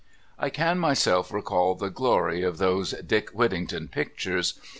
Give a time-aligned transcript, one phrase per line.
[0.39, 4.59] I can myself recall the glory of those "Dick Whittington" pictures.